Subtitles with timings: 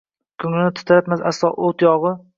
[0.43, 2.19] Ko’nglimni titratmas aslo yot yig’i